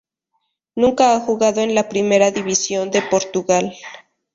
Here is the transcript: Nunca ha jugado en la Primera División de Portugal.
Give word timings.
Nunca 0.73 1.13
ha 1.13 1.19
jugado 1.19 1.61
en 1.61 1.75
la 1.75 1.87
Primera 1.87 2.31
División 2.31 2.89
de 2.89 3.03
Portugal. 3.03 3.75